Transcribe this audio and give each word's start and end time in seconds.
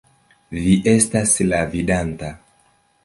Vi 0.61 0.71
estas 0.93 1.35
la 1.51 1.59
Vidanta! 1.75 2.33